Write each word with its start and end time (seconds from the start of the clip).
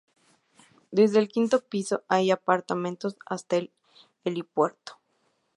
Desde 0.89 1.19
el 1.19 1.27
quinto 1.27 1.61
piso 1.63 2.03
hay 2.07 2.31
apartamentos 2.31 3.17
hasta 3.27 3.57
el 3.57 3.71
helipuerto. 4.23 4.97